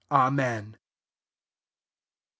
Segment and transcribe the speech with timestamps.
[0.09, 0.75] Amen.
[0.75, 0.79] Ch.